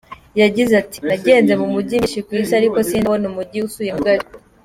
[0.41, 4.25] Yagize ati “Nagenze mu mijyi myinshi ku Isi ariko sindabona umujyi usukuye nka Kigali.